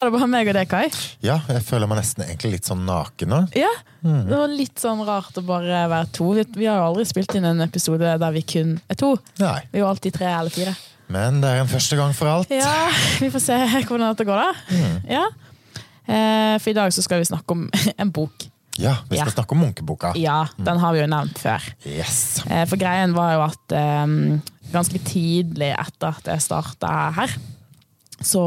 [0.00, 0.86] Det er bare meg og deg, Kai.
[1.20, 3.40] Ja, jeg føler meg nesten egentlig litt sånn naken nå.
[3.58, 3.68] Ja,
[4.00, 6.30] Det var litt sånn rart å bare være to.
[6.56, 9.10] Vi, har jo aldri spilt inn en episode der vi kun er to.
[9.42, 10.72] Nei, Vi er jo alltid tre eller fire.
[11.12, 12.48] men det er en første gang for alt.
[12.54, 12.88] Ja,
[13.20, 13.58] Vi får se
[13.90, 14.80] hvordan dette går, da.
[15.10, 15.26] Ja.
[16.08, 17.68] Eh, for i dag så skal vi snakke om
[18.00, 18.48] en bok.
[18.80, 19.34] Ja, vi skal Ja.
[19.36, 20.14] snakke om Munkeboka.
[20.16, 21.60] Ja, den har vi jo nevnt før.
[21.84, 22.40] Yes.
[22.48, 24.40] Eh, For greien var jo at eh,
[24.72, 27.36] ganske tidlig etter at jeg starta her,
[28.24, 28.40] så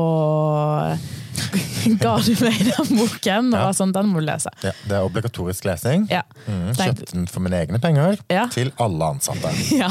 [2.04, 4.52] ga du meg den boken og var sånn, den må du lese.
[4.64, 6.06] Ja, det er obligatorisk lesing.
[6.12, 6.22] Ja.
[6.48, 8.46] Mm, kjøpte den for mine egne penger Ja.
[8.54, 9.52] til alle ansatte.
[9.84, 9.90] Ja.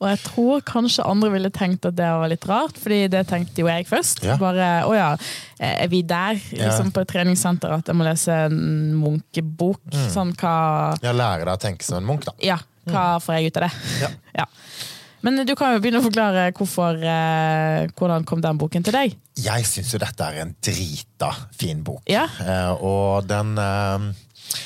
[0.00, 3.62] og jeg tror kanskje andre ville tenkt at det var litt rart, fordi det tenkte
[3.64, 4.22] jo jeg først.
[4.26, 4.36] Ja.
[4.40, 5.10] Bare, å ja,
[5.62, 8.58] er vi der liksom på et treningssenter at jeg må lese en
[8.98, 9.80] munkebok?
[9.92, 10.06] Mm.
[10.14, 10.54] Sånn hva
[11.04, 12.34] Ja, lære deg å tenke som en munk, da.
[12.44, 13.72] Ja, hva får jeg ut av det?
[14.04, 14.12] Ja.
[14.42, 14.48] Ja.
[15.24, 19.16] Men du kan jo begynne å forklare hvorfor, eh, hvordan kom den boken til deg?
[19.38, 22.02] Jeg syns jo dette er en drita fin bok.
[22.10, 22.26] Ja.
[22.42, 24.06] Eh, og den eh,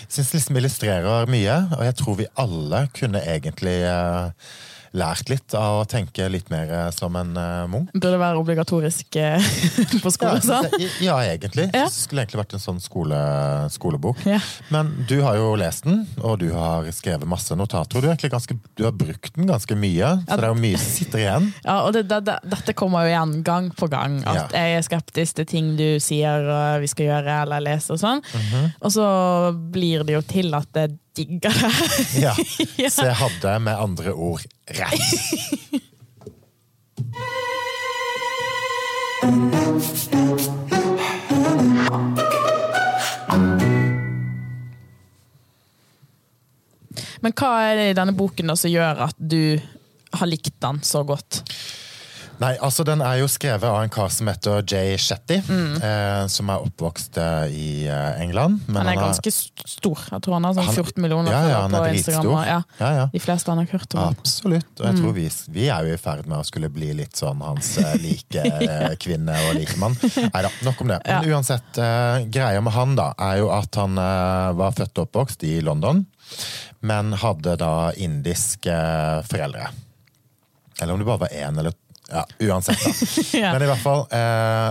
[0.09, 4.53] syns liksom illustrerer mye, og jeg tror vi alle kunne egentlig eh,
[4.93, 7.91] lært litt av å tenke litt mer eh, som en eh, munk.
[7.95, 9.41] Burde være obligatorisk eh,
[10.03, 10.43] på Ja, skolen.
[10.45, 10.69] sånn.
[10.77, 11.69] det- ja, egentlig.
[11.73, 11.87] Ja.
[11.87, 13.21] Det skulle egentlig vært en sånn skole,
[13.73, 14.21] skolebok.
[14.29, 14.39] Ja.
[14.75, 17.99] Men du har jo lest den, og du har skrevet masse notater.
[18.05, 20.93] og Du, ganske, du har brukt den ganske mye, så det er jo mye som
[20.99, 21.49] sitter igjen.
[21.65, 24.21] Ja, og det, det, det, Dette kommer jo igjen gang på gang.
[24.29, 24.61] At Ja.
[24.61, 27.93] jeg er skeptisk til ting du sier uh, vi skal gjøre eller lese.
[27.97, 28.21] Og sånn.
[28.37, 28.73] Mhm.
[28.83, 29.07] Og så
[29.73, 31.73] blir det jo til at jeg digger det.
[32.23, 32.35] Ja.
[32.91, 34.45] Så jeg hadde med andre ord
[34.79, 35.03] rett.
[47.23, 49.61] Men hva er det i denne boken som gjør at du
[50.13, 51.43] har likt den så godt?
[52.43, 56.49] Nei, altså Den er jo skrevet av en kar som heter Jay Shetty, eh, som
[56.51, 58.65] er oppvokst eh, i eh, England.
[58.67, 60.01] men Han er har- ganske st- stor.
[60.11, 62.33] Jeg tror han har sånn 14 millioner Ja, ja, han på Instagram.
[62.49, 63.05] Ja, Ja, ja.
[63.13, 64.09] de fleste han har hørt om.
[64.17, 64.73] Absolutt.
[64.81, 67.41] Og jeg tror vi, vi er jo i ferd med å skulle bli litt sånn
[67.47, 68.43] hans eh, like
[69.05, 69.95] kvinne og likemann.
[70.03, 70.99] Nei da, nok om det.
[71.07, 75.07] Men uansett, eh, greia med han da, er jo at han eh, var født og
[75.07, 76.05] oppvokst i London,
[76.83, 78.75] men hadde da indiske
[79.31, 79.69] foreldre.
[80.81, 81.75] Eller om det bare var én, eller
[82.13, 82.93] Ja, uansett, da.
[83.41, 83.53] Ja.
[83.55, 84.71] Men i hvert fall eh,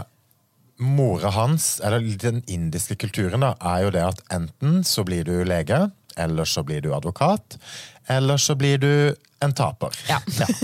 [0.81, 5.35] Mora hans, eller den indiske kulturen, da, er jo det at enten så blir du
[5.45, 5.83] lege,
[6.17, 7.57] eller så blir du advokat,
[8.09, 8.93] eller så blir du
[9.41, 9.97] en taper.
[10.09, 10.21] Ja.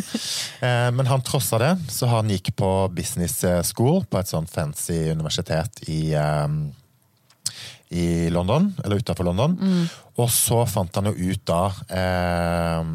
[0.58, 5.12] Eh, Men han trossa det, så han gikk på business school på et sånn fancy
[5.14, 6.48] universitet i eh,
[7.90, 9.54] i London, eller utafor London.
[9.62, 9.86] Mm.
[10.18, 11.62] Og så fant han jo ut da
[11.94, 12.90] eh,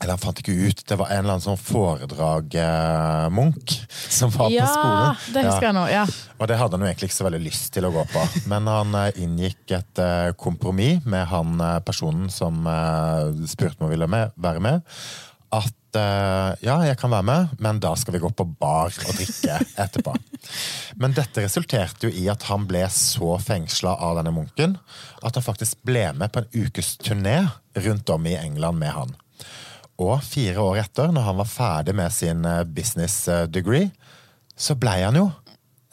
[0.00, 1.58] Eller han fant ikke ut, det var en eller annen sånn
[2.52, 3.72] foredrag-munk
[4.08, 5.16] som var på Ja, skolen.
[5.34, 5.84] det husker jeg nå.
[5.90, 6.04] Ja.
[6.38, 8.22] Og det hadde han jo egentlig ikke så veldig lyst til å gå på.
[8.50, 13.88] Men han eh, inngikk et eh, kompromiss med han eh, personen som eh, spurte om
[13.88, 14.86] han ville med, være med.
[15.50, 19.14] At eh, ja, jeg kan være med, men da skal vi gå på bar og
[19.18, 20.14] drikke etterpå.
[21.00, 24.78] Men dette resulterte jo i at han ble så fengsla av denne munken
[25.26, 27.40] at han faktisk ble med på en ukes turné
[27.82, 29.10] rundt om i England med han.
[29.98, 33.90] Og fire år etter, når han var ferdig med sin eh, business eh, degree,
[34.58, 35.26] så blei han jo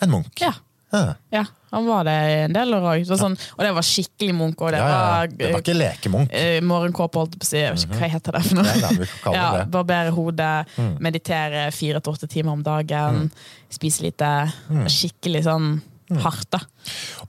[0.02, 0.34] en munk.
[0.42, 0.54] Ja.
[0.96, 1.16] Ja.
[1.34, 1.42] ja,
[1.74, 2.14] han var det
[2.46, 3.02] en del år òg.
[3.10, 4.62] Sånn, og det var skikkelig munk.
[4.64, 6.32] Og det Ja, var, Det var ikke lekemunk.
[6.32, 7.58] Uh, morgenkåpe, holdt på å si.
[7.60, 9.10] Jeg vet ikke hva heter det for noe.
[9.36, 9.50] Ja.
[9.74, 10.54] Barbere hodet,
[11.04, 13.28] meditere fire til åtte timer om dagen,
[13.74, 14.32] spise lite.
[14.94, 15.68] Skikkelig sånn
[16.22, 16.60] hardt, da.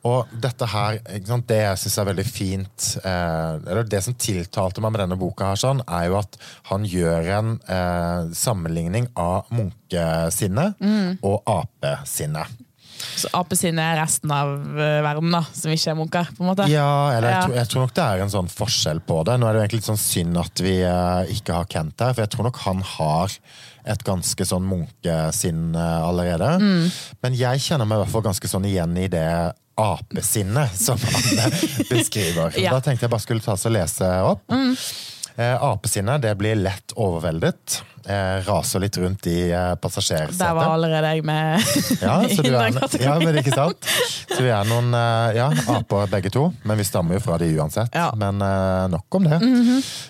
[0.06, 4.84] Og dette her, sant, det jeg syns er veldig fint, eh, eller det som tiltalte
[4.84, 6.38] meg med denne boka, her, sånn, er jo at
[6.70, 10.82] han gjør en eh, sammenligning av munkesinnet
[11.24, 12.65] og apesinnet.
[12.96, 16.32] Så apesinne er resten av eh, verden, da, som ikke er munker.
[16.36, 16.68] på en måte.
[16.72, 19.38] Ja, eller jeg, tror, jeg tror nok det er en sånn forskjell på det.
[19.40, 22.16] Nå er det jo egentlig litt sånn synd at vi eh, ikke har Kent her,
[22.16, 23.38] for jeg tror nok han har
[23.86, 26.56] et ganske sånn munkesinn eh, allerede.
[26.62, 26.90] Mm.
[27.22, 29.28] Men jeg kjenner meg i hvert fall ganske sånn igjen i det
[29.76, 31.52] apesinnet som han
[31.92, 32.54] beskriver.
[32.56, 32.72] Ja.
[32.72, 32.78] Mm.
[32.78, 34.46] Da tenkte jeg bare skulle ta oss og lese opp.
[34.52, 34.88] Eh,
[35.36, 37.82] apesinnet det blir lett overveldet.
[38.08, 40.38] Eh, raser litt rundt i eh, passasjersetet.
[40.38, 41.58] Der var allerede jeg med
[42.06, 43.88] Ja, så du er, ja, men ikke sant?
[44.30, 47.48] Så vi er noen eh, ja, aper begge to, men vi stammer jo fra de
[47.58, 47.90] uansett.
[47.98, 48.12] Ja.
[48.14, 49.40] Men eh, nok om det.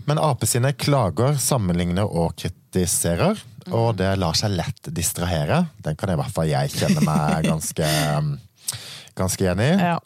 [0.05, 3.41] Men apesinnet klager, sammenligner og kritiserer,
[3.73, 5.63] og det lar seg lett distrahere.
[5.81, 7.89] Den kan i hvert fall jeg kjenne meg ganske,
[9.17, 9.81] ganske enig i.
[9.95, 9.97] Ja.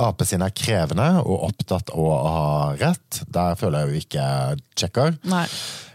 [0.00, 3.22] Apesinnet er krevende og opptatt av å ha rett.
[3.28, 4.26] Der føler jeg jo ikke
[4.78, 5.16] checker.
[5.28, 5.46] Nei.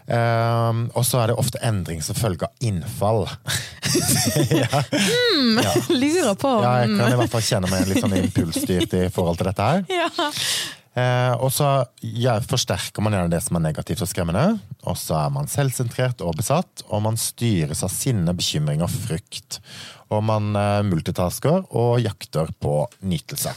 [0.08, 3.26] Um, og så er det ofte endring som følge av innfall.
[4.62, 4.80] ja.
[6.00, 9.40] Lurer på ja, jeg kan i hvert fall kjenne meg litt sånn impulsstyrt i forhold
[9.40, 9.84] til dette her.
[9.92, 10.30] Ja.
[10.98, 11.68] Uh, og så
[12.00, 14.46] ja, forsterker man gjerne det som er negativt og skremmende.
[14.88, 19.60] Og så er man selvsentrert og besatt, og man styres av sinne, bekymring og frykt.
[20.08, 23.52] Og man uh, multitasker og jakter på nytelse.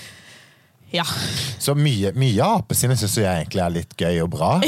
[0.92, 1.06] Ja.
[1.62, 4.52] Så mye, mye av apesinnet syns jeg egentlig er litt gøy og bra.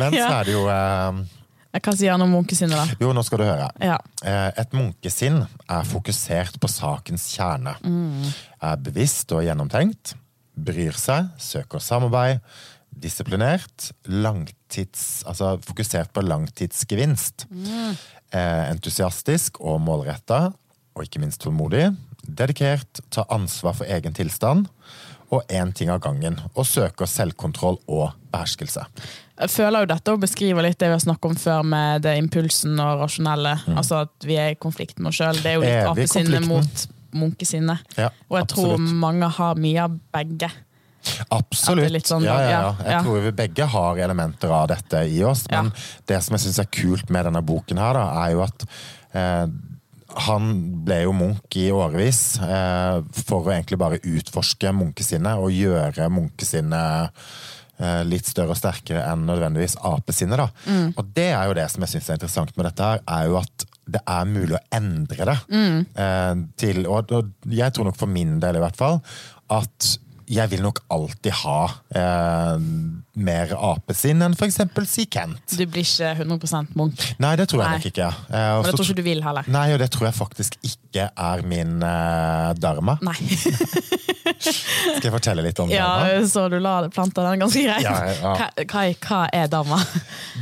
[0.00, 1.22] Men så er det jo eh,
[1.74, 2.98] Jeg kan si noe om munkesinnet, da?
[3.02, 3.70] Jo, nå skal du høre.
[3.82, 3.96] Ja.
[4.22, 5.40] Eh, Et munkesinn
[5.72, 7.74] er fokusert på sakens kjerne.
[8.62, 10.14] Er bevisst og gjennomtenkt.
[10.52, 12.42] Bryr seg, søker samarbeid.
[12.92, 13.88] Disiplinert.
[14.04, 17.46] Langtids, altså fokusert på langtidsgevinst.
[17.48, 20.50] Eh, entusiastisk og målretta.
[20.92, 21.86] Og ikke minst tålmodig.
[22.26, 23.00] Dedikert.
[23.10, 24.68] Tar ansvar for egen tilstand.
[25.32, 26.38] Og én ting av gangen.
[26.54, 28.84] Og søker selvkontroll og beherskelse.
[29.42, 32.76] Jeg føler jo dette beskriver litt det vi har snakket om før med det impulsen
[32.80, 33.54] og rasjonelle.
[33.74, 35.40] Altså at vi er i konflikt med oss sjøl.
[35.40, 35.90] Det er jo litt Mm.
[35.92, 37.78] Apesinne mot munkesinne.
[37.96, 40.50] Ja, Og jeg tror mange har mye av begge.
[41.34, 42.06] Absolutt.
[42.06, 45.44] Sånn, ja, ja, Jeg tror vi begge har elementer av dette i oss.
[45.50, 45.72] Men
[46.06, 48.66] det som jeg syns er kult med denne boken, her da, er jo at
[49.12, 49.46] eh,
[50.26, 50.52] han
[50.86, 57.24] ble jo munk i årevis eh, for å egentlig bare utforske munkesinnet og gjøre munkesinnet
[57.80, 60.40] eh, litt større og sterkere enn nødvendigvis apesinnet.
[60.40, 60.48] da.
[60.66, 60.92] Mm.
[60.96, 63.38] Og det er jo det som jeg syns er interessant med dette, her, er jo
[63.42, 65.38] at det er mulig å endre det.
[65.50, 65.78] Mm.
[66.04, 69.00] Eh, til, og, og jeg tror nok for min del i hvert fall
[69.52, 69.94] at
[70.32, 71.56] jeg vil nok alltid ha
[71.98, 72.62] eh,
[73.22, 74.56] mer apesinn enn f.eks.
[74.88, 75.42] si Kent.
[75.58, 77.10] Du blir ikke 100 Munch?
[77.20, 77.76] Nei, det tror jeg Nei.
[77.80, 78.08] nok ikke.
[78.32, 79.50] Eh, og det tror ikke du vil heller.
[79.52, 82.96] Nei, og det tror jeg faktisk ikke er min eh, dharma.
[83.04, 83.16] Nei.
[84.42, 86.26] Skal jeg fortelle litt om Ja, dharma?
[86.32, 87.84] så du la planta den ganske greit.
[87.84, 88.34] Ja, ja.
[88.38, 89.78] Hva, hva, er- hva er dama?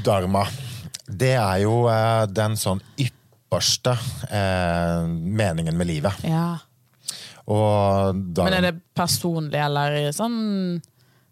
[0.07, 0.47] Dharma.
[1.11, 3.97] Det er jo eh, den sånn ypperste
[4.31, 6.23] eh, meningen med livet.
[6.23, 6.53] Ja.
[7.51, 10.37] Men er det personlig eller sånn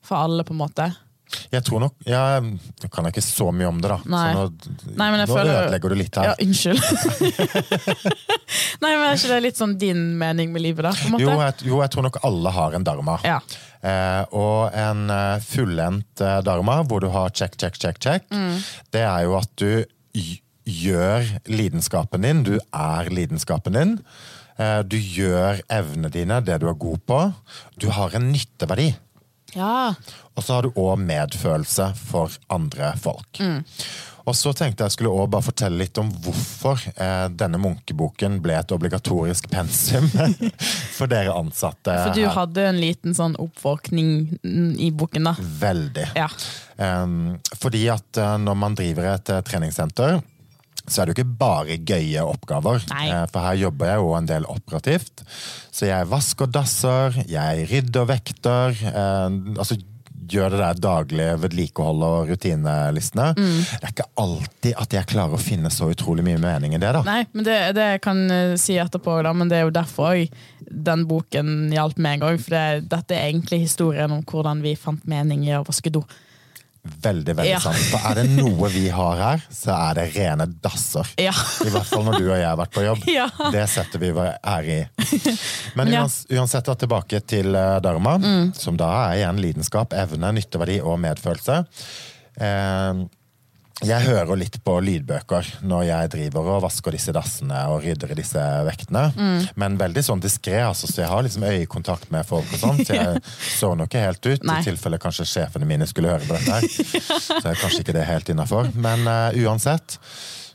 [0.02, 0.86] for alle, på en måte?
[1.52, 2.44] Jeg tror nok Jeg,
[2.80, 3.98] Nå kan jeg ikke så mye om det, da.
[4.08, 4.22] Nei.
[4.32, 6.30] Så nå, Nei, men jeg nå føler- ødelegger du litt her.
[6.30, 6.80] Ja, unnskyld.
[8.82, 10.92] Nei, men Er ikke det litt sånn din mening med livet, da?
[10.96, 11.26] på en måte?
[11.26, 13.18] Jo jeg, jo, jeg tror nok alle har en dharma.
[13.26, 13.38] Ja.
[13.84, 18.56] Eh, og en eh, fullendt eh, dharma, hvor du har check, check, check, check, Mm.
[18.96, 19.84] det er jo at du
[20.68, 22.42] gjør lidenskapen din.
[22.44, 23.94] Du er lidenskapen din.
[24.58, 27.20] Eh, du gjør evnene dine, det du er god på.
[27.78, 28.92] Du har en nytteverdi.
[29.54, 29.94] ja.
[30.38, 33.40] Og så har du òg medfølelse for andre folk.
[33.42, 33.64] Mm.
[34.28, 38.58] Og så tenkte jeg skulle også bare fortelle litt om hvorfor eh, denne munkeboken ble
[38.58, 40.06] et obligatorisk pensum
[40.98, 41.94] for dere ansatte.
[42.04, 42.34] For du her.
[42.36, 44.12] hadde en liten sånn oppvåkning
[44.78, 45.34] i boken, da.
[45.64, 46.06] Veldig.
[46.18, 46.28] Ja.
[46.76, 50.20] Um, fordi at eh, når man driver et eh, treningssenter,
[50.88, 52.82] så er det jo ikke bare gøye oppgaver.
[52.94, 53.04] Nei.
[53.12, 55.22] Eh, for her jobber jeg jo en del operativt.
[55.74, 58.76] Så jeg vasker dasser, jeg rydder vekter.
[58.92, 59.78] eh, altså
[60.28, 63.30] gjør det der daglige vedlikeholdet og rutinelistene.
[63.38, 63.58] Mm.
[63.64, 66.92] Det er ikke alltid at jeg klarer å finne så utrolig mye mening i det.
[66.98, 67.02] da.
[67.06, 70.44] Nei, men det, det kan jeg si etterpå, da, men det er jo derfor også
[70.68, 72.40] den boken hjalp meg òg.
[72.44, 76.04] For det, dette er egentlig historien om hvordan vi fant mening i å vaske do.
[76.84, 77.58] Veldig, veldig Ja.
[77.60, 77.76] sant.
[77.90, 81.06] For er det noe vi har her, så er det rene dasser.
[81.20, 81.32] Ja.
[81.66, 83.02] I hvert fall når du og jeg har vært på jobb.
[83.10, 83.26] Ja.
[83.52, 84.86] Det setter vi vår ære i.
[85.76, 85.88] Men.
[85.92, 86.08] Mm.
[86.38, 87.80] uansett, da, tilbake til dharma,
[88.18, 91.64] dharma, som da er igjen lidenskap, evne, nytteverdi og medfølelse.
[92.40, 93.04] Eh,
[93.86, 98.16] jeg hører litt på lydbøker når jeg driver og vasker disse dassene og rydder i
[98.18, 99.04] disse vektene.
[99.14, 99.44] Mm.
[99.62, 102.82] Men veldig sånn diskré, altså, så jeg har liksom øyekontakt med folk og sånn.
[102.88, 104.58] Så jeg så nå ikke helt ut, Nei.
[104.58, 106.66] i tilfelle kanskje sjefene mine skulle høre på dette her.
[107.28, 108.70] Så er kanskje ikke det helt innafor.
[108.74, 109.98] Men uh, uansett.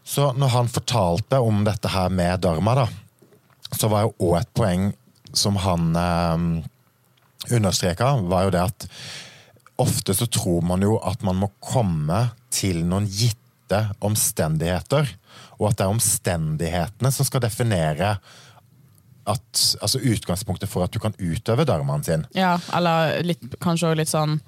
[0.03, 2.87] Så når han fortalte om dette her med dharma, da,
[3.71, 4.89] så var jo òg et poeng
[5.33, 8.87] som han uh, understreka, var jo det at
[9.81, 13.39] ofte så tror man jo at man må komme til noen gitte
[14.05, 15.07] omstendigheter,
[15.57, 18.17] og at det er omstendighetene som skal definere
[19.23, 22.25] at, altså utgangspunktet for at du kan utøve dharmaen sin.
[22.35, 24.39] Ja, eller litt, kanskje også litt sånn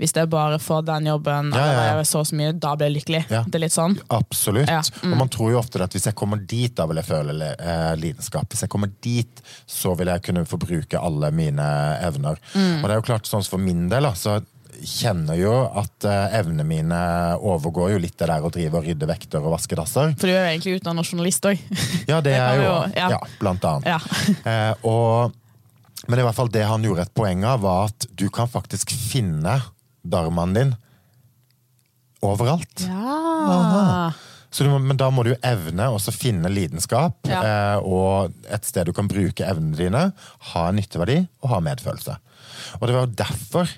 [0.00, 2.04] Hvis jeg bare får den jobben, Ja, ja, ja.
[2.08, 3.18] så så mye, da blir jeg lykkelig.
[3.28, 3.42] Ja.
[3.44, 3.98] Det er litt sånn.
[4.08, 4.70] Absolutt.
[4.70, 5.10] Ja, mm.
[5.12, 7.90] Og man tror jo ofte at hvis jeg kommer dit, da vil jeg føle eh,
[8.00, 8.48] lidenskap.
[8.48, 11.66] Hvis jeg kommer dit, så vil jeg kunne forbruke alle mine
[12.06, 12.40] evner.
[12.54, 12.78] Mm.
[12.78, 14.38] Og det er jo klart, sånn for min del, da, så
[14.86, 17.00] kjenner jo at eh, evnene mine
[17.36, 20.14] overgår jo litt det der å drive og rydde vekter og vaske dasser.
[20.20, 21.60] For du er jo egentlig utdannet journalist òg.
[22.08, 23.08] Ja, det, Det er jeg jo ja.
[23.16, 23.20] ja.
[23.40, 23.90] blant annet.
[23.94, 24.00] Ja.
[24.50, 25.34] Eh, og
[26.08, 28.90] Men i hvert fall det han gjorde et poeng av, var at du kan faktisk
[28.90, 29.58] finne
[30.02, 30.72] dharmaen din
[32.24, 32.86] overalt.
[32.88, 34.10] Ja.
[34.50, 37.42] Så du må, men da må du evne å finne lidenskap, Ja.
[37.44, 40.02] eh, og et sted du kan bruke evnene dine,
[40.52, 42.16] ha en nytteverdi og ha medfølelse.
[42.80, 43.70] Og det var jo derfor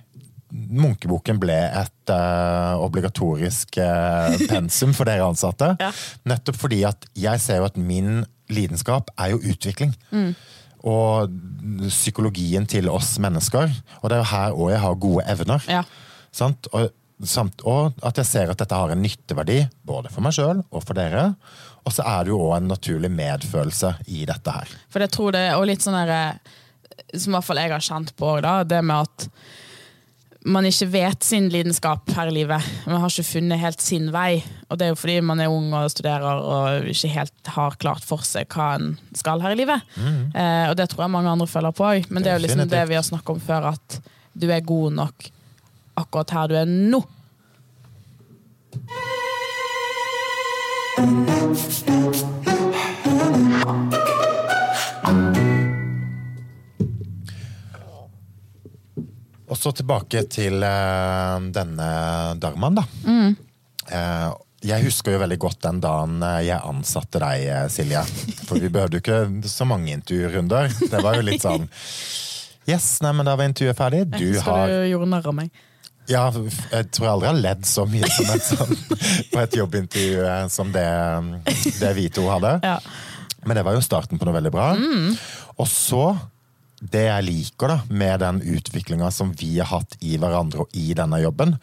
[0.53, 5.73] Munkeboken ble et uh, obligatorisk uh, pensum for dere ansatte.
[5.81, 5.91] Ja.
[6.29, 9.95] Nettopp fordi at jeg ser jo at min lidenskap er jo utvikling.
[10.13, 10.35] Mm.
[10.83, 11.33] Og
[11.87, 13.71] psykologien til oss mennesker.
[14.03, 15.71] Og det er jo her òg jeg har gode evner.
[15.71, 15.85] Ja.
[16.35, 16.69] Sant?
[16.77, 16.91] Og,
[17.23, 20.83] samt, og at jeg ser at dette har en nytteverdi, både for meg sjøl og
[20.83, 21.33] for dere.
[21.87, 24.77] Og så er det jo òg en naturlig medfølelse i dette her.
[24.93, 26.39] For jeg tror det og litt sånn der,
[27.15, 29.29] Som i hvert fall jeg har kjent på òg, det med at
[30.45, 32.65] man ikke vet sin lidenskap her i livet.
[32.87, 34.43] Man har ikke funnet helt sin vei.
[34.69, 38.07] Og det er jo fordi man er ung og studerer og ikke helt har klart
[38.07, 39.87] for seg hva en skal her i livet.
[40.35, 42.11] Eh, og det tror jeg mange andre følger på òg.
[42.11, 44.01] Men det er jo liksom det vi har snakket om før, at
[44.33, 45.31] du er god nok
[46.03, 47.03] akkurat her du er nå.
[59.53, 61.89] Og så tilbake til uh, denne
[62.41, 62.87] dharmaen, da.
[63.05, 63.35] Mm.
[63.93, 64.33] Uh,
[64.63, 67.99] jeg husker jo veldig godt den dagen eh, jeg ansatte deg, Silje.
[68.47, 70.71] For vi behøvde jo ikke så mange intervjurunder.
[70.93, 71.67] Det var jo litt sånn
[72.71, 74.05] Yes, nei, men da var intervjuet ferdig.
[74.13, 75.51] Du Jeg husker har du gjorde narr av meg.
[76.11, 78.79] Ja, jeg tror jeg aldri har ledd så mye som et sånn,
[79.33, 80.87] på et jobbintervju som det,
[81.81, 82.55] det vi to hadde.
[82.63, 82.79] Ja.
[83.43, 84.71] Men det var jo starten på noe veldig bra.
[85.59, 86.05] Og så,
[86.83, 90.91] det jeg liker da, med den utviklinga som vi har hatt i hverandre og i
[90.99, 91.55] denne jobben,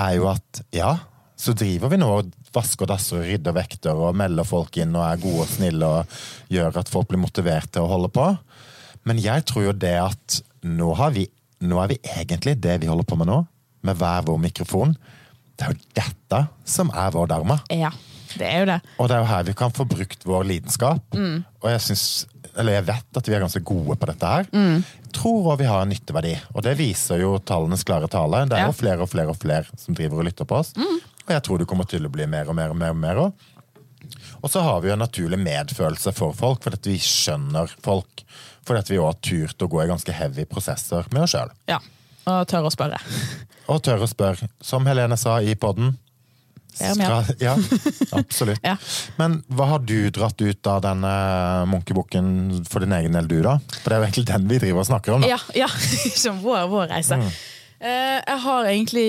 [0.00, 0.94] er jo at ja,
[1.36, 5.04] så driver vi nå og vasker dasser og rydder vekter og melder folk inn og
[5.04, 6.16] er gode og snille og
[6.54, 8.28] gjør at folk blir motivert til å holde på.
[9.04, 11.26] Men jeg tror jo det at nå, har vi,
[11.66, 13.42] nå er vi egentlig det vi holder på med nå,
[13.84, 14.94] med hver vår mikrofon.
[15.54, 17.58] Det er jo dette som er vår dharma.
[17.70, 17.90] ja,
[18.38, 18.78] det er jo det.
[18.98, 21.18] Og det er jo her vi kan få brukt vår lidenskap.
[21.60, 22.06] Og jeg synes,
[22.56, 24.46] eller jeg vet at vi er ganske gode på dette her.
[24.52, 28.44] Jeg tror også vi har en nytteverdi, og det viser jo tallenes klare tale.
[28.48, 28.66] Det er Ja.
[28.70, 30.72] jo flere og flere og flere som driver og lytter på oss.
[30.76, 32.90] Og jeg tror det kommer til å bli mer og mer og mer.
[32.90, 33.32] Og mer også.
[34.44, 38.24] Og så har vi jo en naturlig medfølelse for folk, fordi at vi skjønner folk.
[38.66, 41.50] Fordi at vi òg har turt å gå i ganske heavy prosesser med oss sjøl.
[41.68, 41.78] Ja.
[42.26, 42.98] Og tør å spørre.
[43.68, 45.96] Og tør å spørre, som Helene sa i podden.
[46.74, 47.54] Skal- Ja,
[48.18, 48.60] absolutt.
[48.66, 48.76] Ja.
[49.20, 51.12] Men hva har du dratt ut av denne
[51.70, 53.58] Munkebukken for din egen del, du, da?
[53.82, 55.24] For det er jo egentlig den vi driver og snakker om.
[55.24, 55.34] da.
[55.34, 55.68] Ja, ja.
[56.24, 57.20] som vår, vår reise.
[57.80, 59.06] Eh, jeg har egentlig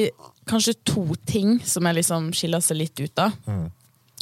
[0.49, 3.33] kanskje to ting som jeg liksom skiller seg litt ut av.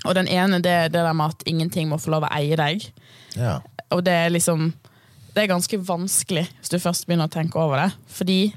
[0.03, 2.55] Og den ene det er det der med at ingenting må få lov å eie
[2.59, 2.83] deg.
[3.39, 3.57] Ja.
[3.93, 4.71] Og det er liksom
[5.33, 7.87] Det er ganske vanskelig hvis du først begynner å tenke over det.
[8.13, 8.53] Fordi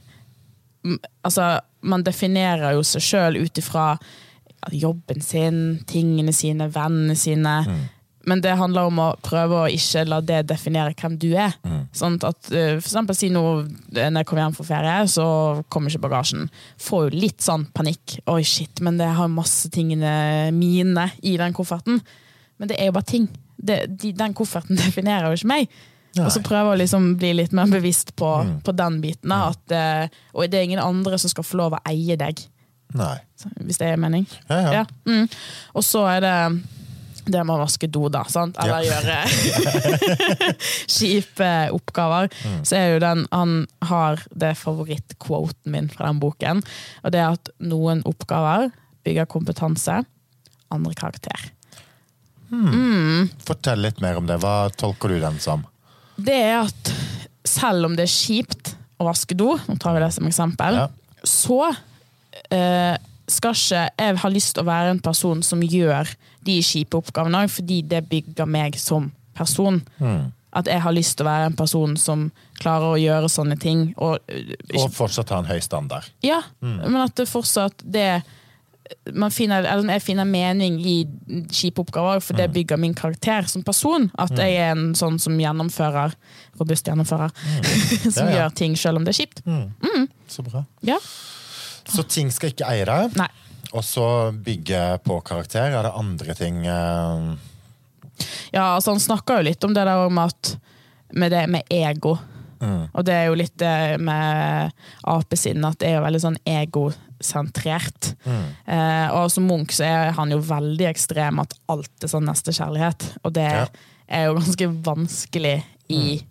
[0.85, 1.47] mm, altså,
[1.81, 3.95] man definerer jo seg sjøl ut ifra
[4.73, 7.59] jobben sin, tingene sine, vennene sine.
[8.27, 11.55] Men det handler om å prøve å ikke la det definere hvem du er.
[11.95, 15.27] Sånn at eh, For eksempel si nå eh, når jeg kommer hjem fra ferie, så
[15.71, 16.49] kommer ikke bagasjen.
[16.83, 18.19] Får jo litt sånn panikk.
[18.33, 22.03] Oi, shit, men det har masse tingene mine i den kofferten.
[22.59, 23.29] Men det er jo bare ting.
[23.57, 25.79] Det, de, den kofferten definerer jo ikke meg.
[26.17, 28.31] Og så prøve å liksom bli litt mer bevisst på,
[28.65, 29.33] på den biten.
[29.37, 32.41] At, eh, og det er ingen andre som skal få lov å eie deg,
[32.97, 33.19] Nei.
[33.67, 34.27] hvis det er mening.
[34.49, 34.73] Ja, ja.
[34.81, 35.29] Ja, mm.
[35.77, 36.37] Og så er det
[37.27, 38.21] det med å vaske do, da.
[38.31, 38.55] Sant?
[38.63, 39.17] Eller gjøre
[40.97, 42.31] kjipe oppgaver.
[42.63, 43.55] Så er jo den Han
[43.89, 46.63] har det favorittquoten min fra den boken.
[47.03, 48.71] Og det er at noen oppgaver
[49.07, 50.01] bygger kompetanse,
[50.75, 51.51] andre karakter.
[53.47, 54.39] Fortell litt mer om det.
[54.43, 55.65] Hva tolker du den som?
[56.17, 56.93] Det er at
[57.47, 58.73] selv om det er kjipt
[59.03, 60.87] å vaske do, nå tar vi det som eksempel, Ja.
[61.27, 61.59] så
[62.51, 62.97] eh,
[63.29, 66.13] skal ikke jeg ha lyst til å være en person som gjør
[66.47, 69.81] de kjipe oppgavene òg, fordi det bygger meg som person.
[70.57, 72.31] At jeg har lyst til å være en person som
[72.63, 73.91] klarer å gjøre sånne ting.
[73.99, 76.05] Og, eh, Og fortsatt ha en høy standard.
[76.23, 78.23] ja, men at det fortsatt det
[79.13, 81.05] man finner, eller Jeg finner mening i
[81.51, 84.11] kjipe oppgaver, for det bygger min karakter som person.
[84.17, 86.15] At jeg er en sånn som gjennomfører,
[86.61, 87.31] robust gjennomfører,
[88.15, 88.37] som Ja, ja.
[88.49, 89.43] gjør ting selv om det er kjipt.
[90.29, 90.65] Så bra.
[90.87, 90.99] Ja.
[91.89, 93.29] Så ting skal ikke eie deg, Nei.
[93.73, 95.71] og så bygge på karakter.
[95.71, 97.37] Er det andre ting eh,
[98.53, 100.57] Ja, altså Han snakka jo litt om det der om at
[101.15, 102.17] med det med ego.
[102.97, 104.73] Og det er jo litt det med
[105.07, 108.09] apesinn, at det er jo veldig sånn egosentrert.
[108.27, 113.07] Eh, og som Munch så er han jo veldig ekstrem, at alt er sånn nestekjærlighet.
[113.25, 113.67] Og det Ja.
[114.09, 116.23] er jo ganske vanskelig i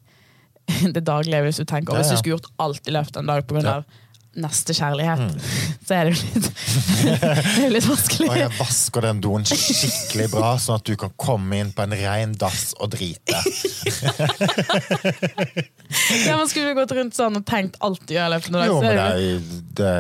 [0.96, 1.94] det daglige, hvis du tenker.
[1.94, 3.62] Og Ja, hvis du skulle gjort alt i løpet av en dag pga.
[3.64, 3.84] Ja.
[4.36, 5.40] Nestekjærlighet, Mm.
[5.88, 6.48] så er det jo litt,
[7.06, 8.28] det er litt vanskelig.
[8.30, 11.96] Og jeg vasker den doen skikkelig bra, sånn at du kan komme inn på en
[11.96, 13.38] rein dass og drite.
[16.26, 18.72] Ja, man Skulle gått rundt sånn og tenkt alt du gjør i løpet av dagen.
[18.72, 18.98] Jo, men
[19.78, 19.94] det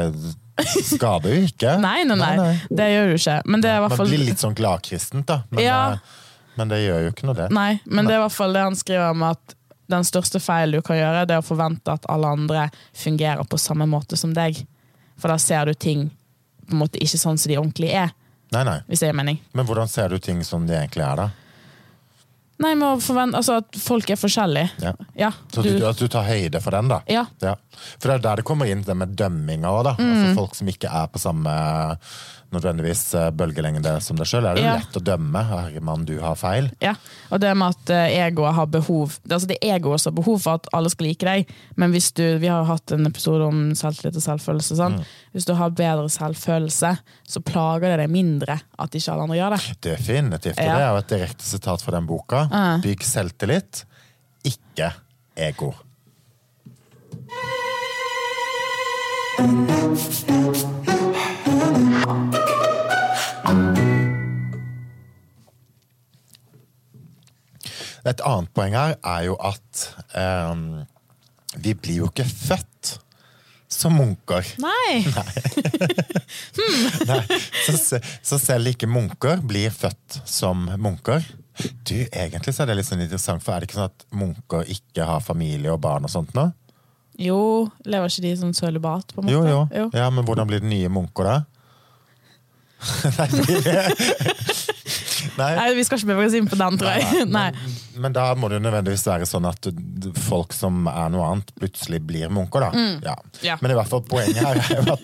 [0.87, 1.75] skader jo ikke.
[1.83, 3.37] Nei, nei, nei, det gjør du ikke.
[3.51, 5.41] Men det er i hvert Man blir litt sånn gladkristent, da.
[5.51, 5.79] Men, Ja.
[5.93, 5.99] eh,
[6.57, 7.49] men det gjør jo ikke noe, det.
[7.51, 9.55] Nei, men det er i hvert fall det han skriver om at
[9.91, 13.59] den største feil du kan gjøre, det er å forvente at alle andre fungerer på
[13.61, 14.63] samme måte som deg.
[15.21, 16.07] For da ser du ting
[16.65, 18.13] på en måte ikke sånn som de ordentlig er,
[18.53, 18.79] Nei, nei.
[18.87, 19.39] hvis det gir mening.
[19.53, 21.29] Men hvordan ser du ting som de egentlig er, da?
[22.63, 24.69] Nei, men å forvente, altså at folk er forskjellige.
[24.83, 24.93] Ja.
[25.19, 27.01] Ja, Så du, du, at du tar høyde for den, da?
[27.11, 27.55] ja, Ja.
[27.99, 29.93] For det er der det kommer inn det med dømminga òg, da.
[29.99, 30.11] Mm.
[30.13, 31.51] Altså folk som ikke er på samme
[32.55, 34.45] nødvendigvis eh, bølgelengde som deg sjøl.
[34.47, 35.41] Er det jo lett å dømme.
[35.49, 36.69] Herremann, du har feil.
[36.83, 36.95] ja.
[37.33, 40.19] Og det med at eh, egoet har behov det, altså det er egoet som har
[40.21, 43.07] behov for at alle skal like deg, men hvis du Vi har jo hatt en
[43.07, 44.77] episode om selvtillit og selvfølelse.
[44.77, 44.97] Sånn.
[44.99, 45.13] Mm.
[45.35, 46.91] Hvis du har bedre selvfølelse,
[47.27, 49.61] så plager det deg mindre at ikke alle andre gjør det.
[49.89, 50.59] Definitivt.
[50.59, 52.44] Og det er jo et direkte sitat fra den boka.
[52.83, 53.85] Bygg selvtillit,
[54.45, 54.91] ikke
[55.35, 55.73] ego.
[68.05, 70.85] Et annet poeng her er jo at ehm,
[71.57, 72.99] vi blir jo ikke født
[73.71, 74.45] som munker.
[74.61, 75.01] Nei!
[77.09, 77.21] Nei,
[77.65, 81.25] så, så selv ikke munker blir født som munker.
[81.87, 84.67] Du, Egentlig så er det litt sånn interessant, for er det ikke sånn at munker
[84.73, 86.49] ikke har familie og barn og sånt nå?
[87.15, 87.37] Jo,
[87.87, 89.35] lever ikke de som sølibat, på en måte?
[89.37, 89.85] Jo, jo.
[89.95, 91.37] Ja, Men hvordan blir det nye munker, da?
[93.17, 93.29] Nei,
[95.39, 95.53] Nei.
[95.57, 97.25] Nei, vi skal ikke bevege oss inn på den, tror jeg.
[97.37, 97.49] Nei.
[97.55, 97.71] Men,
[98.03, 99.61] men da må det jo nødvendigvis være sånn at
[100.27, 102.71] folk som er noe annet, plutselig blir munker, da.
[102.75, 103.15] Ja.
[103.15, 103.23] Mm.
[103.47, 103.55] Ja.
[103.63, 105.03] Men i hvert fall poenget her er jo at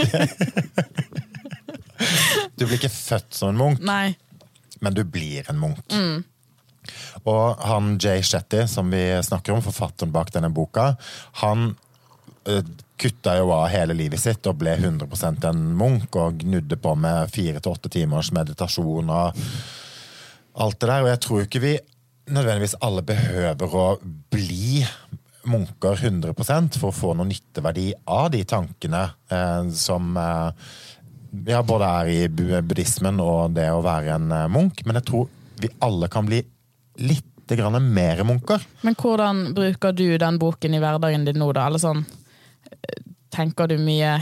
[2.57, 3.79] Du blir ikke født som en munk.
[3.87, 4.07] Nei.
[4.81, 5.79] men du blir en munk.
[7.29, 10.95] Og han Jay Shetty, som vi snakker om, forfatteren bak denne boka,
[11.43, 11.73] han
[12.49, 12.63] uh,
[13.01, 17.31] kutta jo av hele livet sitt og ble 100 en munk og gnudde på med
[17.33, 19.39] fire til åtte timers meditasjon og
[20.53, 21.05] alt det der.
[21.05, 21.73] Og jeg tror ikke vi
[22.31, 23.87] nødvendigvis alle behøver å
[24.31, 24.83] bli
[25.49, 29.01] munker 100% for å få noe nytteverdi av de tankene
[29.33, 30.69] eh, som eh,
[31.49, 34.83] ja, både er i buddhismen og det å være en eh, munk.
[34.85, 35.29] Men jeg tror
[35.61, 36.43] vi alle kan bli
[36.99, 38.63] litt grann mer munker.
[38.81, 41.65] Men hvordan bruker du den boken i hverdagen din nå, da?
[41.67, 42.05] Eller sånn,
[43.33, 44.19] tenker du mye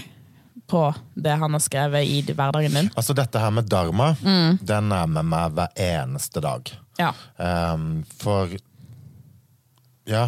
[0.69, 2.89] på det han har skrevet i hverdagen din?
[2.97, 6.73] Altså Dette her med dharma, den er med meg hver eneste dag.
[6.99, 7.13] Ja.
[7.37, 8.51] Um, for
[10.09, 10.27] ja,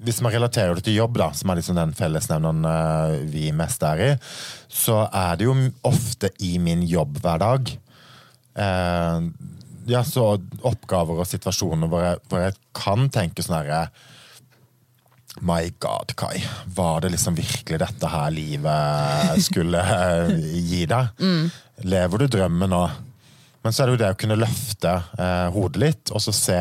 [0.00, 3.82] hvis man relaterer det til jobb, da, som er liksom den fellesnevneren eh, vi mest
[3.84, 4.10] er i,
[4.72, 7.74] så er det jo ofte i min jobbhverdag
[8.56, 9.26] eh,
[9.88, 10.34] ja, så
[10.66, 13.84] oppgaver og situasjoner hvor jeg, hvor jeg kan tenke sånn herre
[15.46, 16.40] My God, Kai.
[16.74, 20.32] Var det liksom virkelig dette her livet skulle eh,
[20.66, 21.12] gi deg?
[21.86, 22.80] Lever du drømmen nå?
[23.62, 26.58] Men så er det jo det å kunne løfte eh, hodet litt, og så se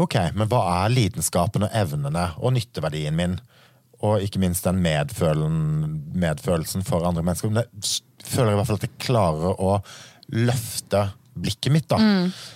[0.00, 3.34] Ok, men hva er lidenskapen og evnene og nytteverdien min?
[4.02, 7.52] Og ikke minst den medfølelsen for andre mennesker.
[7.52, 9.76] Men jeg føler i hvert fall at jeg klarer å
[10.32, 11.98] løfte blikket mitt, da.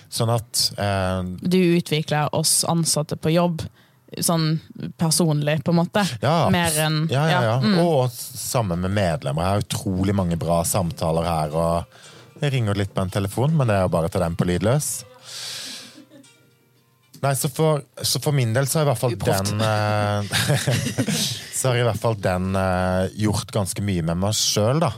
[0.09, 3.65] Sånn at eh, Du utvikler oss ansatte på jobb
[4.23, 4.59] sånn
[4.97, 6.03] personlig, på en måte.
[6.23, 7.57] Ja, Mer enn ja, ja, ja.
[7.59, 7.79] Mm.
[7.83, 9.43] Og sammen med medlemmer.
[9.43, 11.57] Jeg har utrolig mange bra samtaler her.
[11.57, 14.37] Og jeg ringer litt på en telefon, men det er jo bare å ta den
[14.39, 14.91] på lydløs.
[17.17, 19.49] Nei, så for, så for min del så har i hvert fall Uproft.
[19.49, 21.15] den eh,
[21.57, 24.91] Så har i hvert fall den eh, gjort ganske mye med meg sjøl, da.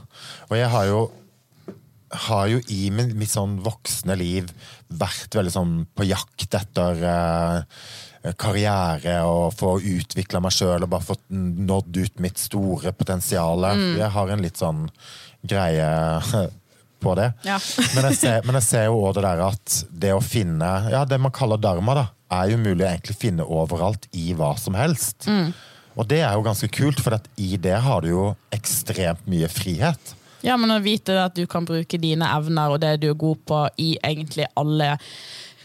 [0.49, 1.05] Og jeg har jo
[2.11, 4.49] har jo i mitt sånn voksne liv
[4.87, 11.07] vært veldig sånn på jakt etter eh, karriere og få utvikla meg sjøl og bare
[11.11, 13.67] fått nådd ut mitt store potensial.
[13.95, 14.87] Jeg har en litt sånn
[15.41, 15.87] greie
[17.03, 17.31] på det.
[17.47, 17.57] Ja.
[17.95, 21.05] men, jeg ser, men jeg ser jo også det der at det å finne Ja,
[21.07, 22.05] det man kaller dharma, da,
[22.41, 25.29] er jo mulig å egentlig finne overalt i hva som helst.
[25.99, 29.49] Og det er jo ganske kult, for at i det har du jo ekstremt mye
[29.51, 30.13] frihet.
[30.45, 33.41] Ja, men å vite at du kan bruke dine evner og det du er god
[33.49, 34.93] på i egentlig alle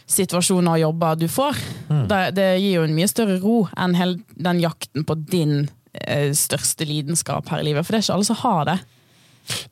[0.07, 2.09] situasjoner og jobber du får, Mm.
[2.09, 3.95] det, det gir jo en mye større ro enn
[4.37, 7.85] den jakten på din eh, største lidenskap her i livet.
[7.87, 8.79] For det er ikke alle som har det,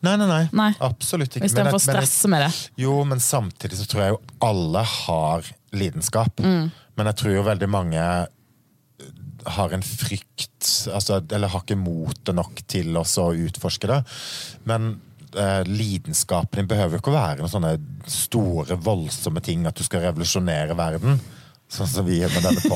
[0.05, 0.43] Nei, nei, nei.
[0.53, 0.71] Nei.
[0.85, 1.47] Absolutt ikke.
[1.49, 2.51] istedenfor å stresse med det.
[2.77, 6.43] Jo, men samtidig så tror jeg jo alle har lidenskap.
[6.45, 6.67] Mm.
[7.01, 8.03] Men jeg tror jo veldig mange
[9.45, 14.01] har en frykt, altså, eller har ikke motet nok til å utforske det.
[14.69, 14.95] Men
[15.37, 17.77] eh, lidenskapen din behøver jo ikke å være noen sånne
[18.11, 21.21] store, voldsomme ting, at du skal revolusjonere verden.
[21.73, 22.61] Sånn som vi gjør med denne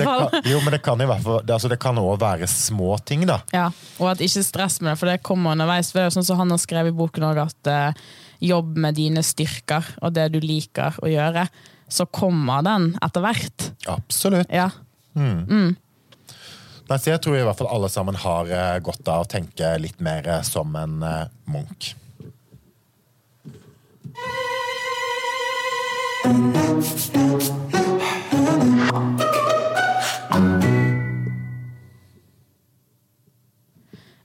[0.00, 2.94] kan, jo, men det kan i hvert fall, det, altså, det kan også være små
[3.04, 3.42] ting, da.
[3.52, 3.66] Ja,
[4.00, 5.92] og at ikke stress med det, for det kommer underveis.
[5.92, 8.06] For det er jo sånn som han har skrevet i boken òg, at eh,
[8.48, 11.44] jobb med dine styrker og det du liker å gjøre,
[11.88, 13.70] så kommer den etter hvert.
[13.88, 14.50] Absolutt.
[14.52, 14.70] Ja.
[15.18, 19.74] Nei, så jeg tror i hvert fall alle sammen har eh, godt av å tenke
[19.80, 21.90] litt mer eh, som en eh, munk.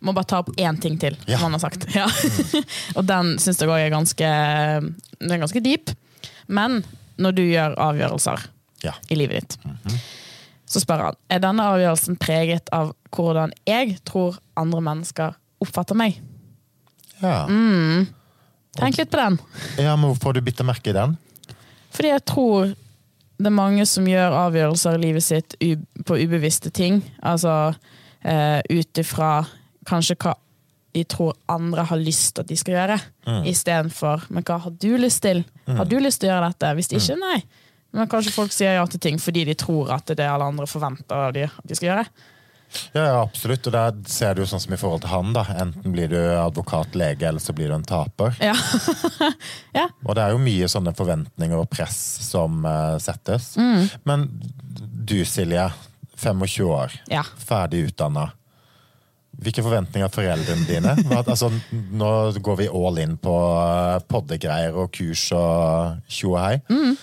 [0.04, 1.38] Må bare ta opp én ting til, Ja.
[1.38, 1.86] som han har sagt.
[1.95, 2.08] Ja.
[2.97, 4.32] og den syns jeg òg er ganske
[5.19, 5.93] Den er ganske deep.
[6.47, 6.82] Men
[7.21, 8.45] når du gjør avgjørelser
[8.84, 8.93] Ja.
[9.10, 9.58] i livet ditt,
[10.67, 16.17] så spør han er denne avgjørelsen preget av hvordan jeg tror andre mennesker oppfatter meg.
[17.21, 17.45] Ja.
[18.76, 19.38] Tenk litt på den.
[19.78, 21.17] ja, men hvorfor har du bitt merke i den?
[21.93, 22.71] Fordi jeg tror
[23.39, 25.56] det er mange som gjør avgjørelser i livet sitt
[26.06, 27.02] på ubevisste ting.
[27.21, 27.73] Altså
[28.26, 29.43] eh, ut ifra
[29.89, 30.34] kanskje hva
[30.93, 33.45] de tror andre har lyst til at de skal gjøre, Mm.
[33.47, 35.43] istedenfor Men hva har du lyst til?
[35.67, 36.73] Har du lyst til å gjøre dette?
[36.75, 37.43] Hvis de ikke, nei.
[37.93, 40.49] Men kanskje folk sier ja til ting fordi de tror at det er det alle
[40.51, 42.06] andre forventer av de, at de skal gjøre.
[42.93, 43.67] Ja, ja, absolutt.
[43.69, 45.43] Og der ser du jo sånn som i forhold til han, da.
[45.62, 48.34] Enten blir du advokat, lege, eller så blir du en taper.
[48.41, 48.56] Ja.
[49.79, 49.88] ja.
[50.03, 53.53] Og det er jo mye sånne forventninger og press som uh, settes.
[53.62, 53.89] Mm.
[54.10, 54.25] Men
[55.06, 55.69] du, Silje,
[56.17, 57.23] 25 år, ja.
[57.45, 58.32] ferdig utdanna.
[59.43, 60.93] Hvilke forventninger har foreldrene dine?
[61.19, 62.12] Altså, nå
[62.43, 66.56] går vi all in på eh, poddegreier og kurs og tjo og hei.
[66.71, 66.95] Mm.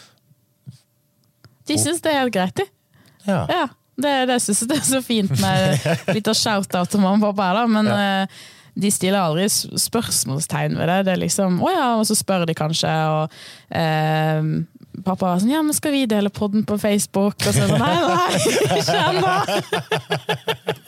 [1.70, 2.66] De syns det er helt greit, de.
[3.26, 3.42] Ja.
[3.50, 3.66] Ja,
[4.00, 5.84] det, det syns jeg det er så fint med
[6.16, 7.66] litt av shout-out til mamma og pappa her, da.
[7.70, 8.42] Men eh,
[8.80, 10.98] de stiller aldri spørsmålstegn ved det.
[11.06, 13.24] Det er liksom, å ja, Og så spør de kanskje, og
[13.76, 14.40] eh,
[15.04, 17.36] pappa var sånn Ja, men skal vi dele podden på Facebook?
[17.44, 19.34] Og så sånn, nei, nei, ikke ennå!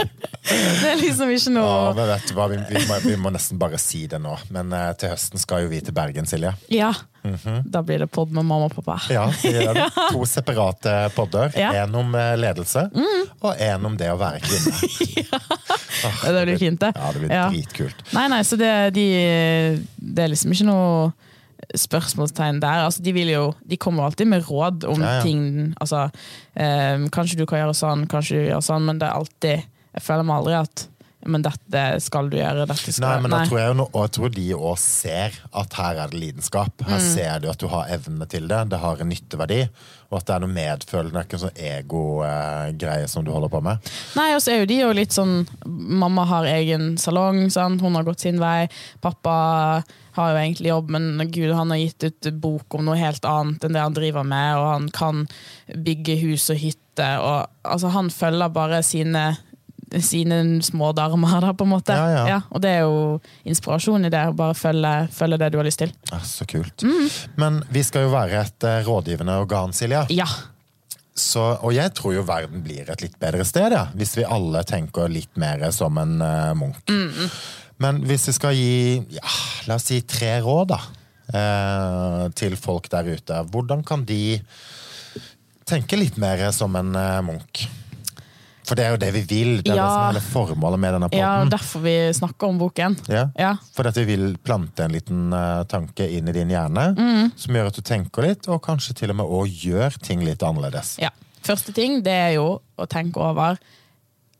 [0.53, 3.33] Det er liksom ikke Ja, noe men vet du hva, vi, vi, må, vi må
[3.35, 4.35] nesten bare si det nå.
[4.55, 6.53] Men uh, til høsten skal jo vi til Bergen, Silje.
[6.73, 6.93] Ja.
[7.23, 8.97] Da blir det podd med mamma og pappa.
[9.13, 9.79] Ja, gjør.
[10.15, 11.53] To separate podder.
[11.59, 11.71] Ja.
[11.85, 14.77] En om ledelse, ledelse, og en om det å være kvinne.
[16.03, 16.89] Ja, Det blir fint, det.
[16.99, 17.45] Ja, det blir Ja.
[17.53, 18.01] dritkult.
[18.17, 19.05] Nei, nei, så det, de,
[20.03, 21.13] det er liksom ikke noe
[21.79, 22.83] spørsmålstegn der.
[22.89, 25.23] Altså, de, jo, de kommer alltid med råd om Ja, ja.
[25.23, 25.75] ting.
[25.81, 26.09] Altså,
[26.59, 30.03] um, kanskje du kan gjøre sånn, kanskje du gjør sånn, men det er alltid Jeg
[30.07, 30.89] føler meg aldri at
[31.23, 34.31] men dette skal du gjøre, dette skal Nei, men jeg tror, jeg, og jeg tror
[34.35, 36.83] de òg ser at her er det lidenskap.
[36.83, 37.05] Her Mm.
[37.15, 39.61] ser du at du har evne til det, det har en nytteverdi.
[40.11, 43.53] Og at det er noe medfølende, det er ikke en sånn ego-greie som du holder
[43.53, 43.93] på med.
[44.19, 47.81] Nei, og så er jo de jo litt sånn Mamma har egen salong, sant?
[47.87, 48.67] hun har gått sin vei.
[49.01, 49.37] Pappa
[50.19, 53.65] har jo egentlig jobb, men gud, han har gitt ut bok om noe helt annet
[53.65, 55.23] enn det han driver med, og han kan
[55.71, 57.09] bygge hus og hytte.
[57.23, 59.37] Og, altså, han følger bare sine
[60.01, 61.97] sine små darmer, da, på en måte.
[61.97, 62.39] Ja, ja.
[62.49, 65.83] og det er jo inspirasjon i det, å bare følge, følge det du har lyst
[65.83, 65.93] til.
[66.13, 66.87] Ja, så kult.
[66.87, 67.11] Mm.
[67.43, 70.07] Men vi skal jo være et eh, rådgivende organ, Silja.
[70.15, 70.29] Ja.
[71.13, 74.65] Så, og jeg tror jo verden blir et litt bedre sted, ja, hvis vi alle
[74.69, 76.95] tenker litt mer som en eh, munk.
[77.83, 79.37] Men hvis vi skal gi, ja,
[79.69, 80.81] la oss si tre råd da,
[81.35, 84.39] eh, til folk der ute, hvordan kan de
[85.69, 87.65] tenke litt mer som en uh, munk?
[88.73, 90.95] For det er jo det vi vil, det er det som er hele formålet med
[90.97, 91.51] denne ja, podden.
[91.53, 92.95] derfor vi snakker om boken.
[93.13, 93.27] Ja.
[93.37, 93.51] Ja.
[93.77, 97.35] For at vi vil plante en liten uh, tanke inn i din hjerne, Mm.
[97.37, 100.41] som gjør at du tenker litt, og kanskje til og med også gjør ting litt
[100.49, 100.95] annerledes.
[101.05, 101.11] Ja.
[101.45, 102.47] Første ting det er jo
[102.81, 103.61] å tenke over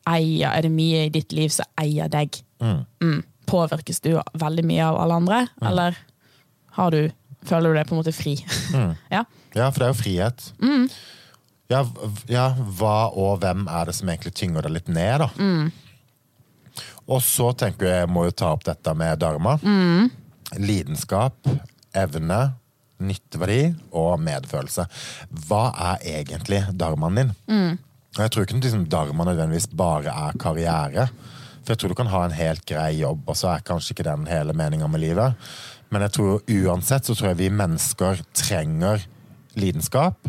[0.09, 2.41] eier, Er det mye i ditt liv som eier deg?
[2.65, 3.21] Mm.
[3.53, 5.99] Påvirkes du veldig mye av alle andre, eller
[6.79, 7.11] har du,
[7.45, 8.39] føler du deg på en måte fri?
[9.13, 9.27] ja.
[9.53, 10.53] Ja, for det er jo frihet.
[10.65, 10.89] Mm.
[11.73, 11.83] Ja,
[12.31, 12.47] ja,
[12.79, 15.29] hva og hvem er det som egentlig tynger deg litt ned, da?
[15.41, 15.71] Mm.
[17.11, 19.57] Og så tenker jeg, jeg må jo ta opp dette med dharma.
[19.63, 20.11] Mm.
[20.63, 21.49] Lidenskap,
[21.97, 22.43] evne,
[23.03, 24.87] nytteverdi og medfølelse.
[25.49, 27.33] Hva er egentlig dharmaen din?
[27.51, 27.81] Mm.
[28.19, 31.09] Jeg tror ikke liksom, dharma nødvendigvis bare er karriere.
[31.63, 34.09] For jeg tror du kan ha en helt grei jobb, og så er kanskje ikke
[34.09, 35.53] den hele meninga med livet.
[35.93, 39.05] Men jeg tror uansett så tror jeg vi mennesker trenger
[39.59, 40.29] lidenskap.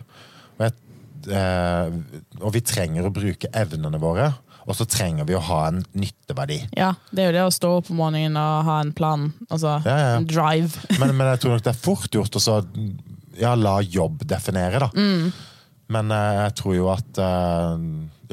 [1.23, 4.31] Og, eh, og vi trenger å bruke evnene våre.
[4.63, 6.61] Og så trenger vi å ha en nytteverdi.
[6.79, 6.93] ja.
[7.11, 9.25] Det er jo det å stå opp om morgenen og ha en plan.
[9.51, 10.13] Altså Ja, ja.
[10.21, 10.79] en drive.
[10.99, 12.61] Men, men jeg tror nok det er fort gjort å så,
[13.39, 14.89] ja, la jobb definere, da.
[15.93, 17.83] Men eh, jeg tror jo at eh,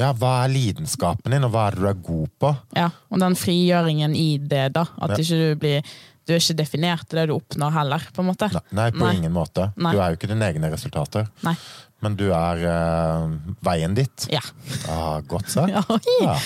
[0.01, 2.53] Ja, hva er lidenskapen din, og hva er det du er god på?
[2.79, 4.87] Ja, og den frigjøringen i det, da.
[5.03, 5.21] At Ja.
[5.25, 5.83] ikke du blir
[6.29, 8.47] Du er ikke definert til det du oppnår heller, på en måte.
[8.77, 9.17] Nei på Nei.
[9.19, 9.73] ingen måte.
[9.77, 9.97] Nei.
[9.97, 11.27] Du er jo ikke dine egne resultater.
[11.43, 11.57] Nei.
[12.01, 13.25] Men du er eh,
[13.67, 14.27] veien ditt.
[14.33, 14.41] Ja.
[14.89, 15.73] Ah, godt sagt.
[16.25, 16.37] Ja.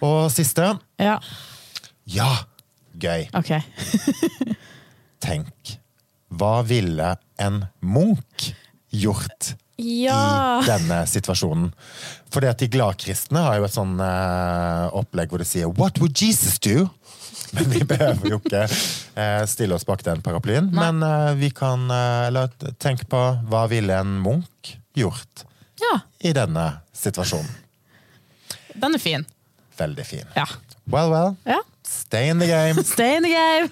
[0.00, 0.66] Og siste.
[1.00, 1.18] ja.
[2.10, 2.30] Ja,
[2.98, 3.28] gøy.
[3.38, 3.50] Ok.
[5.24, 5.76] Tenk.
[6.32, 8.48] Hva ville en munk
[8.90, 10.60] gjort Ja.
[10.60, 11.70] i denne situasjonen?
[12.32, 16.58] Fordi de gladkristne har jo et sånn eh, opplegg hvor de sier 'What would Jesus
[16.58, 16.88] do?'
[17.56, 20.70] Men vi behøver jo ikke eh, stille oss bak den paraplyen.
[20.74, 25.44] Men eh, vi kan tenke Eller tenk på hva ville en munk gjort
[25.80, 26.00] ja.
[26.18, 26.66] i denne
[26.96, 27.50] situasjonen?
[28.80, 29.26] Den er fin.
[29.78, 30.26] Veldig fin.
[30.36, 30.46] Ja.
[30.84, 31.36] Well, well.
[31.44, 31.60] ja.
[31.86, 32.84] Stay in the game.
[32.94, 33.70] Stay in the game!